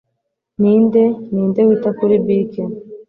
[0.59, 1.03] ninde
[1.33, 2.63] ninde wita kuri bike